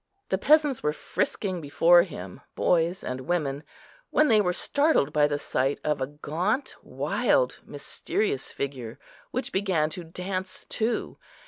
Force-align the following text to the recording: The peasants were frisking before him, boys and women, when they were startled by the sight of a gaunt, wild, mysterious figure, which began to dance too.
The 0.29 0.39
peasants 0.39 0.81
were 0.81 0.93
frisking 0.93 1.61
before 1.61 2.01
him, 2.01 2.41
boys 2.55 3.03
and 3.03 3.21
women, 3.21 3.63
when 4.09 4.29
they 4.29 4.41
were 4.41 4.51
startled 4.51 5.13
by 5.13 5.27
the 5.27 5.37
sight 5.37 5.79
of 5.83 6.01
a 6.01 6.07
gaunt, 6.07 6.75
wild, 6.81 7.59
mysterious 7.67 8.51
figure, 8.51 8.97
which 9.29 9.51
began 9.51 9.91
to 9.91 10.03
dance 10.03 10.65
too. 10.69 11.19